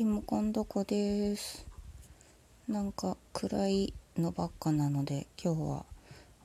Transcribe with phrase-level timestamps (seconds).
[0.00, 1.66] リモコンどこです。
[2.66, 5.84] なんか暗いのばっかなので今日は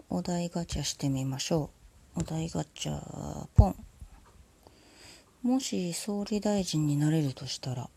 [0.10, 1.70] お題ガチャしてみましょ
[2.18, 2.20] う。
[2.20, 3.76] お題ガチャポン。
[5.42, 7.90] もし総理大臣になれるとしたら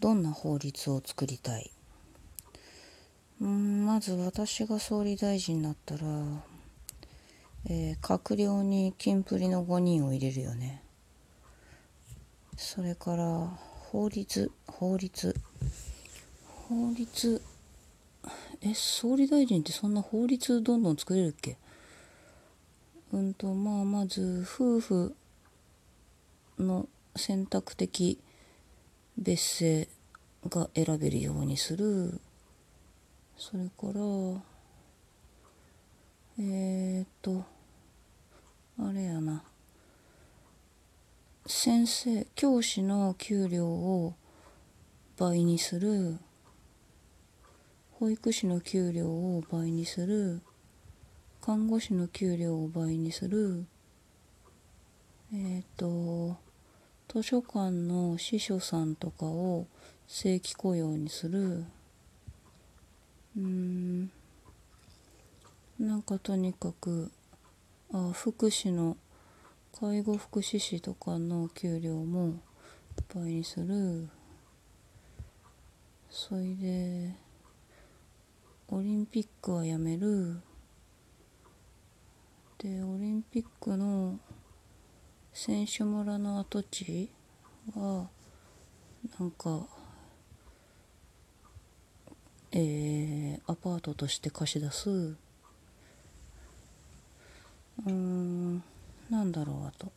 [0.00, 1.70] どんな法律を作りたい？
[3.44, 6.02] んまず私が総理大臣になったら、
[7.70, 10.82] えー、閣僚にキンプリの5人を入れるよね。
[12.56, 13.56] それから
[13.94, 15.36] 法律法律。
[16.68, 17.42] 法律。
[18.60, 21.56] え総理大臣ってそんな法律どんどん作れるっけ？
[23.12, 25.14] うんとまあまず夫婦
[26.58, 28.18] の選択的
[29.16, 29.88] 別姓
[30.48, 32.20] が選べるようにする。
[33.36, 34.00] それから
[36.40, 37.44] えー、っと
[38.76, 39.44] あれやな。
[41.46, 44.14] 先生教師の給料を
[45.18, 46.18] 倍にする
[47.92, 50.40] 保育士の給料を倍にする
[51.42, 53.66] 看護師の給料を倍にする。
[55.34, 56.38] えっ、ー、と
[57.12, 59.66] 図書館の司書さんとかを
[60.06, 61.66] 正規雇用にする。
[63.36, 64.10] うん。
[65.78, 67.12] なんかとにかく
[67.92, 68.96] あ福祉の
[69.80, 72.34] 介護福祉士とかの給料も
[73.12, 74.08] 倍にする。
[76.08, 77.16] それで
[78.68, 80.40] オリンピックはやめる。
[82.58, 84.20] でオリンピックの
[85.32, 87.10] 選手村の跡地
[87.74, 88.08] は
[89.18, 89.66] なんか
[92.52, 94.88] えー、アパートとして貸し出す。
[94.88, 98.62] うーん。
[99.10, 99.92] なんだろうあと。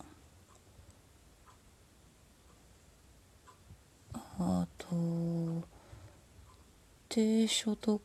[4.40, 5.64] あと
[7.10, 8.00] 低所得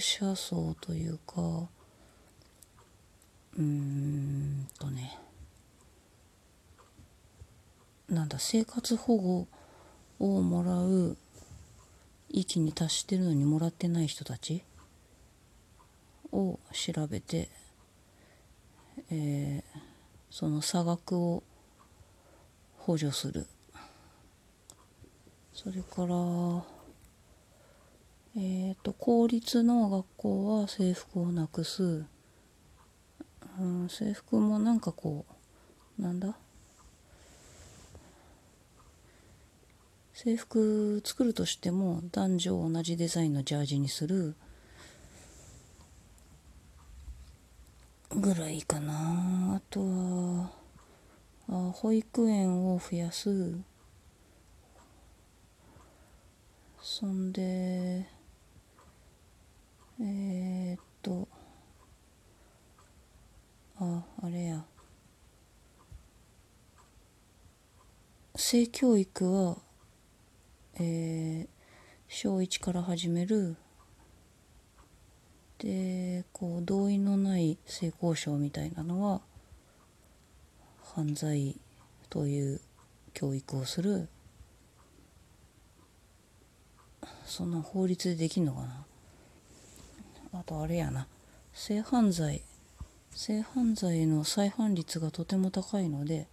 [0.00, 1.68] 者層というか
[3.56, 5.18] うーんとね。
[8.08, 9.46] なんだ生活保護
[10.18, 11.18] をもらう
[12.30, 14.62] 域に達してるのにもらってない人たち？
[16.32, 17.50] を調べて、
[19.10, 19.87] えー
[20.30, 21.42] その差額を
[22.76, 23.46] 補助する。
[25.52, 26.14] それから
[28.36, 32.04] えっ、ー、と公立の学校は制服をなくす、
[33.58, 35.26] うん、制服もなんかこ
[35.98, 36.36] うなんだ？
[40.14, 44.36] 制服作るとしても男女同じデザインのジャージにする。
[48.10, 49.56] ぐらいかな。
[49.56, 50.50] あとは
[51.48, 53.58] あ保育園を増やす。
[56.80, 58.08] そんで
[60.00, 61.28] えー、っと
[63.78, 64.64] ああれや。
[68.36, 69.56] 性教育は
[70.80, 71.48] えー、
[72.06, 73.56] 小1から始める
[75.58, 79.20] でこう同意のない性交渉みたいなのは
[80.94, 81.56] 犯罪
[82.08, 82.60] という
[83.12, 84.08] 教育をする
[87.24, 88.84] そんな法律でできんのかな。
[90.32, 91.06] あとあれやな。
[91.52, 92.42] 性犯罪
[93.10, 96.28] 性犯罪の再犯率がとても高いので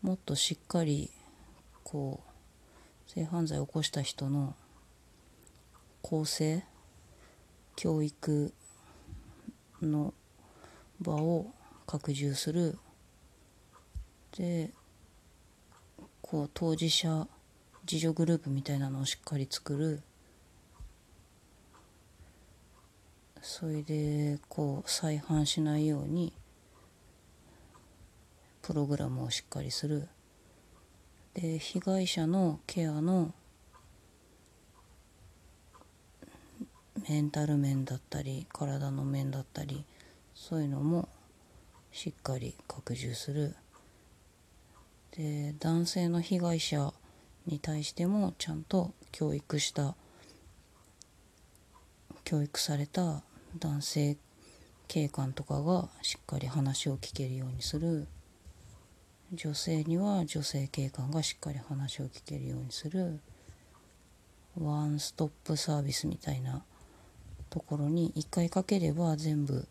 [0.00, 1.10] もっとしっかり
[1.82, 2.20] こ
[3.08, 4.54] う性犯罪を起こした人の
[6.02, 6.62] 更生
[7.76, 8.52] 教育
[9.82, 10.14] の
[11.00, 11.52] 場を
[11.86, 12.78] 拡充する。
[14.36, 14.70] で
[16.22, 17.28] こう当事者
[17.90, 20.02] 自助グループみたいなのをしっかり作る。
[23.42, 26.32] それでこう再犯しないように
[28.62, 30.08] プログラムをしっかりする。
[31.34, 33.34] で被害者のケアの
[37.08, 39.84] メンタル面だったり体の面だったり
[40.34, 41.08] そういうのも
[41.92, 43.56] しっかり拡充する。
[45.16, 46.92] で男性の被害者
[47.46, 49.94] に対してもちゃんと教育した
[52.24, 53.22] 教育された
[53.58, 54.16] 男性
[54.88, 58.06] 警官とかがしっかり話を聞けるようにする。
[59.32, 63.20] 女性には女性警官がしっかり話を聞けるようにする。
[64.60, 66.64] ワンストップサービスみたいな
[67.54, 69.68] ところに一回かければ全部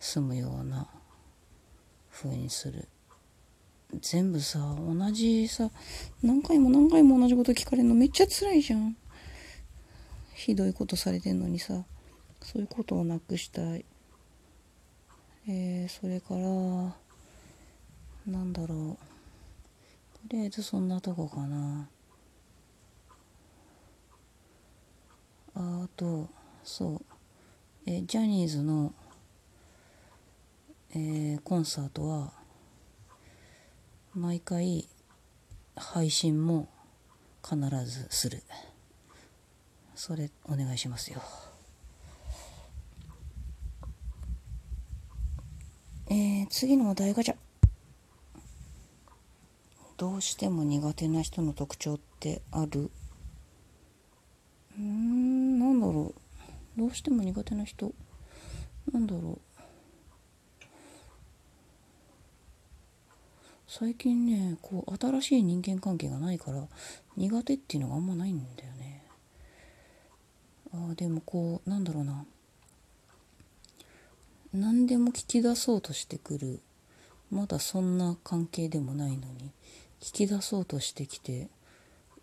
[0.00, 0.88] 済むような
[2.10, 2.88] 風にする。
[4.00, 5.70] 全部さ同じさ
[6.20, 8.96] 何回も何回も同じこと聞かれるのめっちゃ辛いじゃん。
[10.34, 11.84] ひどいことされてんのにさ
[12.40, 13.84] そういうことをなくしたい。
[15.48, 16.40] えー、それから
[18.26, 18.98] なんだろ
[20.24, 20.28] う。
[20.28, 21.88] とりあえずそんなとこかな。
[25.54, 26.28] あと
[26.62, 27.04] そう。
[27.86, 28.92] えジャニーズの、
[30.92, 32.32] えー、コンサートは
[34.14, 34.88] 毎回
[35.76, 36.68] 配信も
[37.42, 38.42] 必ずする。
[39.94, 41.20] それお願いしますよ。
[46.08, 47.36] えー、次のお題ガチャ
[49.96, 52.90] どうしても苦手な人の特徴ってある？
[54.78, 56.20] うんなんだろう。
[56.76, 57.92] どうしても苦手な人。
[58.92, 59.50] なんだろう。
[63.66, 66.66] 最近ねこう新しい人間関係がないから
[67.16, 69.04] 苦手っていうのがあんまないんだよね。
[70.72, 72.24] あでもこうなんだろうな。
[74.52, 76.60] 何でも聞き出そうとしてくる。
[77.30, 79.52] まだそんな関係でもないのに
[80.00, 81.48] 聞き出そうとしてきて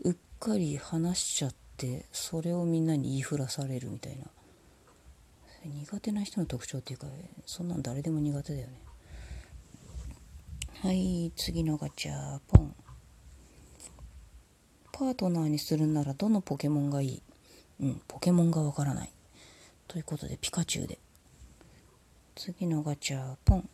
[0.03, 4.25] うっかり話しちゃってそれをみんなに言いふらされるみたいな。
[5.65, 7.07] 苦手な人の特徴っていうか
[7.45, 8.73] そんなん誰でも苦手だよね。
[10.81, 12.75] はい次のガチャポン。
[14.91, 17.21] パートナーにするならどのポケモンがいい？
[17.81, 19.11] うんポケモンがわからない。
[19.87, 20.99] ということでピカチュウで。
[22.35, 23.69] 次のガチャポン。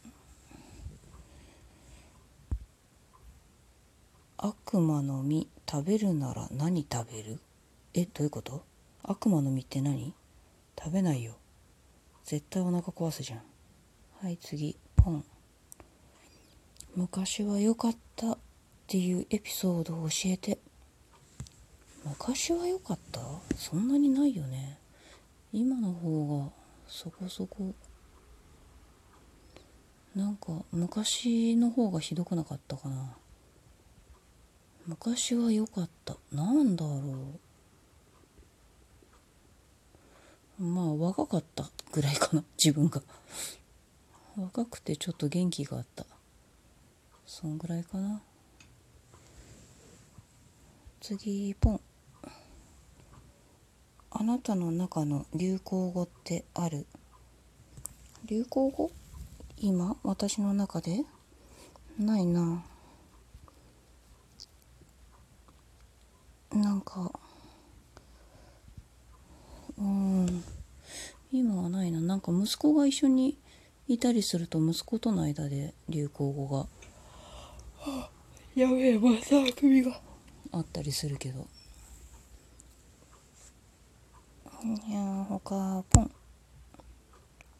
[4.38, 7.39] 悪魔の実食べるなら何食べる？
[7.94, 8.65] えどういうこと？
[9.03, 10.13] 悪魔の実って何？
[10.77, 11.38] 食べないよ。
[12.25, 13.42] 絶対お腹壊すじゃん。
[14.22, 14.78] はい次。
[14.96, 15.25] ポン。
[16.96, 18.38] 昔は良かったっ
[18.88, 20.60] ていうエピソードを教えて。
[22.06, 23.22] 昔は良かった？
[23.56, 24.78] そんなにないよね。
[25.52, 26.52] 今の方が
[26.88, 27.74] そこそこ。
[30.16, 33.16] なんか昔の方がひどくなかったかな。
[34.86, 36.18] 昔は良かった。
[36.31, 37.40] なんだろう。
[40.60, 43.02] まあ若かったぐらいかな 自分が。
[44.36, 46.06] 若くてちょっと元気があった。
[47.26, 48.22] そんぐらいかな。
[51.02, 51.82] 次ポン。
[54.12, 56.86] あなたの中の流行語ってある？
[58.26, 58.92] 流行語？
[59.58, 59.98] 今？
[60.04, 61.04] 私の中で？
[61.98, 62.64] ないな。
[66.52, 67.12] なんか
[69.83, 70.44] うん。
[71.31, 72.00] 今はないな。
[72.00, 73.38] なんか息子が一緒に
[73.88, 76.68] いたりすると息子との間で流行語が。
[78.56, 80.00] やべえまた首が。
[80.51, 81.47] あったりするけど。
[84.88, 86.12] いやほかポン。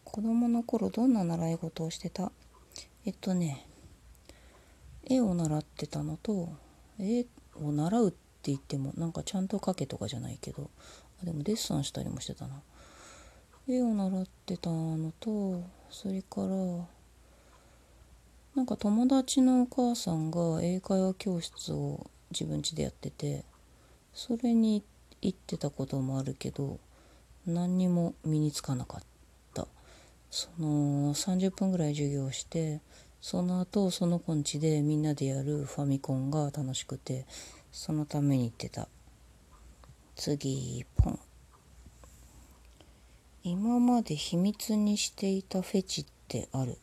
[0.06, 2.32] 子供の頃どんな習い事をしてた？
[3.06, 3.68] えっとね
[5.04, 6.50] 絵を習ってたのと
[7.00, 7.26] 絵
[7.56, 10.70] を習うって言ってもなんかちゃんと描けとかじゃないけど
[11.22, 12.62] あでもデッサンしたりもしてたな。
[13.68, 16.48] 絵を習ってたのとそれから
[18.56, 23.46] なんか友達のお母さんが英会話教室を自分家でやってて
[24.14, 24.84] それに
[25.22, 26.78] 行ってたこともあるけど
[27.46, 29.14] 何にも身につかなかった。
[30.30, 32.82] その30分ぐらい授業して
[33.22, 37.28] その後その子んちでみんなでやるファミコンが楽しくて
[37.72, 38.88] そのために行ってた。
[40.16, 41.20] 次ポン。
[43.44, 46.78] 今まで秘密にしていたフェチってある？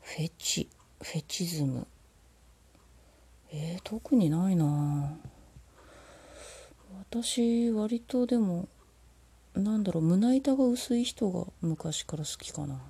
[0.00, 0.68] フェチ
[1.02, 1.86] フェチズム。
[3.50, 5.16] えー、特にないな。
[7.10, 8.68] 私割とでも
[9.54, 12.80] なんだろう胸板が薄い人が昔から好きかな。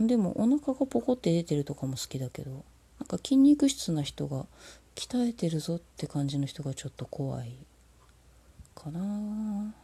[0.00, 2.50] でもお腹がポコって出てるとかも好きだけど
[2.98, 4.46] なんか筋肉質な人が
[4.94, 7.56] 鍛えてるぞって感じの人がちょっと怖い
[8.74, 9.74] かな。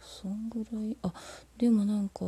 [0.00, 0.96] そんぐらい。
[1.02, 1.12] あ
[1.58, 2.24] でもなんか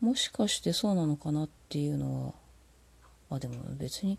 [0.00, 3.36] もしかしてそうなのかなっていうのは。
[3.36, 4.18] あでも別に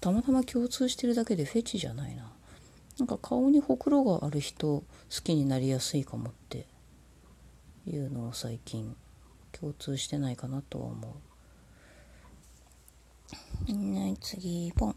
[0.00, 2.30] たまたま共通してるだけでフェチじゃないな。
[2.98, 6.66] なんか顔にほくろがある人好きになりやすいかもって
[7.86, 8.94] いうのを最近
[9.52, 11.33] 共通してないかなとは思う。
[13.72, 14.96] ね次ポン。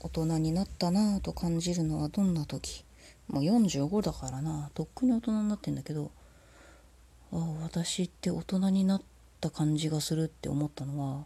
[0.00, 2.84] 大人になったなぁと感じるのはどんな時？
[3.28, 6.10] もう45だからなとっくに大人になってんだけど。
[7.32, 9.04] あ私って大人になった
[9.36, 11.24] った感じがするって思ったのは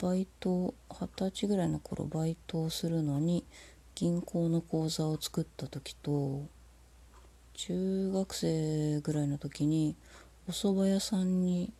[0.00, 3.44] バイト二十歳ぐらいの頃バイトをするのに
[3.94, 6.46] 銀行の口座を作った時と
[7.54, 9.96] 中学生ぐらいの時に
[10.48, 11.72] お蕎麦屋さんに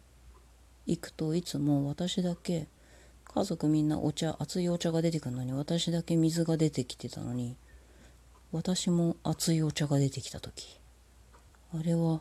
[0.86, 2.68] 行くといつも私だけ
[3.24, 7.56] 家族みんなお茶熱いお茶が出てくるのに私だけ水が出てきてたのに
[8.52, 10.78] 私も熱いお茶が出てきた時。
[11.72, 12.20] あれは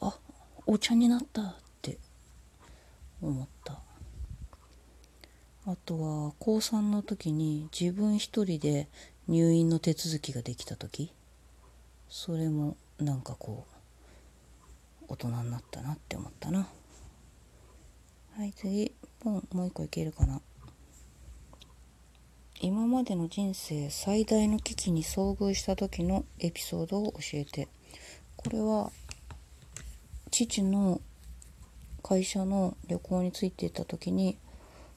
[0.00, 0.16] あ
[0.64, 1.98] お茶になったって
[3.20, 3.80] 思った。
[5.66, 8.88] あとは高3の時に自分一人で
[9.26, 11.12] 入院の手続きができた時。
[12.08, 13.66] それもなんかこ
[15.00, 16.68] う大人になったなって思ったな。
[18.56, 20.40] 次ポンもう一個いけるかな。
[22.60, 27.68] 今までの人生最大の危機に遭遇した時のエピソードを教えて。
[28.36, 28.90] これは
[30.30, 31.00] 父の
[32.02, 34.36] 会社の旅行についていった時に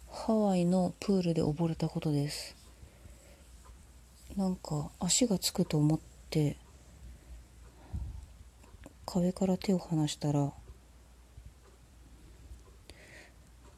[0.10, 2.56] ハワイのプールで溺れたことです。
[4.36, 6.58] なんか足がつくと思って
[9.06, 10.52] 壁から手を離したら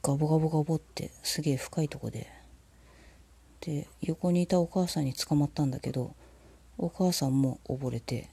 [0.07, 2.31] ガボガボガボってすげえ深いとこで
[3.59, 6.15] で横にいたお母さんに捕まったんだけど
[6.77, 8.29] お母さんも溺れて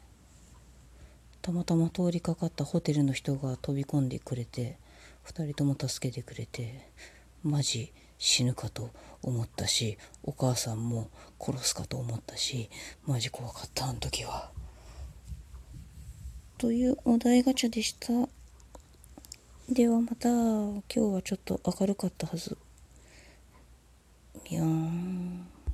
[1.43, 4.79] たまたま通りかかったホテルの人が飛び込んでくれて
[5.27, 6.89] 2人とも助けてくれて
[7.43, 8.91] マジ死ぬかと
[9.23, 12.71] 思ったしお母さんも殺すかと思ったし
[13.05, 14.53] マジ怖かったあの時は。
[16.57, 18.29] というお題ガチャでした。
[19.69, 22.59] ではまた今日はちょっと明るかったはず。
[24.51, 25.54] にゃーん。